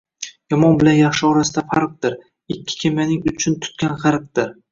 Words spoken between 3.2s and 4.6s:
uchin tutgan g'arqdir.